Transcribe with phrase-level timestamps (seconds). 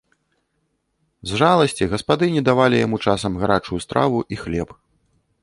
[1.31, 4.69] З жаласці гаспадыні давалі яму часам гарачую страву і хлеб.